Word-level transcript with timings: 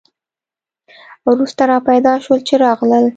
وروسته 1.27 1.63
را 1.69 1.77
پیدا 1.89 2.13
شول 2.23 2.39
چې 2.47 2.55
راغلل. 2.63 3.05